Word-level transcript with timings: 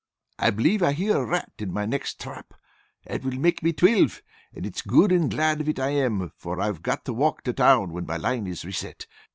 "I 0.39 0.49
believe 0.49 0.81
I 0.81 0.93
hear 0.93 1.17
a 1.17 1.23
rat 1.23 1.51
in 1.59 1.71
my 1.71 1.85
next 1.85 2.19
trap. 2.19 2.55
That 3.05 3.21
will 3.23 3.37
make 3.37 3.61
me 3.61 3.71
twilve, 3.71 4.23
and 4.51 4.65
it's 4.65 4.81
good 4.81 5.11
and 5.11 5.29
glad 5.29 5.61
of 5.61 5.69
it 5.69 5.77
I 5.79 5.89
am 5.89 6.31
for 6.37 6.59
I've 6.59 6.81
to 6.81 7.13
walk 7.13 7.43
to 7.43 7.53
town 7.53 7.93
when 7.93 8.07
my 8.07 8.17
line 8.17 8.47
is 8.47 8.65
reset. 8.65 9.05